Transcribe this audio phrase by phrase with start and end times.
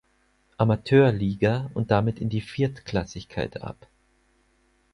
[0.57, 3.85] Amateurliga und damit in die Viertklassigkeit ab.